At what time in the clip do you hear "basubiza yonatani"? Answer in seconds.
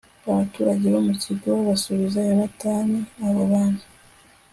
1.67-2.97